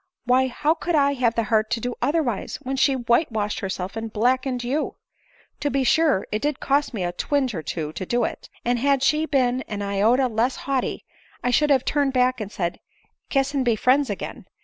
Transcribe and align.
Why, 0.25 0.47
how 0.47 0.73
could 0.73 0.95
I 0.95 1.13
have 1.13 1.35
the 1.35 1.43
heart 1.43 1.69
to 1.69 1.79
do 1.79 1.93
other 2.01 2.23
wise, 2.23 2.55
when 2.63 2.75
she 2.75 2.95
whitewashed 2.95 3.59
herself 3.59 3.95
and 3.95 4.11
blackened 4.11 4.63
you? 4.63 4.95
To 5.59 5.69
be 5.69 5.83
sure, 5.83 6.25
it 6.31 6.41
did 6.41 6.59
cost 6.59 6.91
me 6.91 7.03
a 7.03 7.11
twinge 7.11 7.53
of 7.53 7.65
* 7.65 7.65
two 7.65 7.93
to 7.93 8.03
do 8.07 8.23
it; 8.23 8.49
and 8.65 8.79
had 8.79 9.03
she 9.03 9.27
been 9.27 9.61
an 9.67 9.83
iota 9.83 10.25
less 10.25 10.55
haughty, 10.65 11.05
I 11.43 11.51
should 11.51 11.69
have 11.69 11.85
turned 11.85 12.13
back 12.13 12.41
and 12.41 12.51
said, 12.51 12.79
* 13.05 13.29
Kiss, 13.29 13.53
and 13.53 13.63
be 13.63 13.75
friends 13.75 14.09
again.' 14.09 14.47